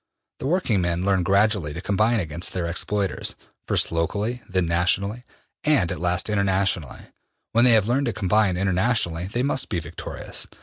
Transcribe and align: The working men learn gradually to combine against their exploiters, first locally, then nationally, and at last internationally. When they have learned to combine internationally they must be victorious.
The 0.39 0.47
working 0.47 0.81
men 0.81 1.05
learn 1.05 1.21
gradually 1.21 1.75
to 1.75 1.79
combine 1.81 2.19
against 2.19 2.53
their 2.53 2.65
exploiters, 2.65 3.35
first 3.67 3.91
locally, 3.91 4.41
then 4.49 4.65
nationally, 4.65 5.25
and 5.63 5.91
at 5.91 5.99
last 5.99 6.27
internationally. 6.27 7.05
When 7.51 7.65
they 7.65 7.73
have 7.73 7.87
learned 7.87 8.07
to 8.07 8.13
combine 8.13 8.57
internationally 8.57 9.25
they 9.25 9.43
must 9.43 9.69
be 9.69 9.79
victorious. 9.79 10.47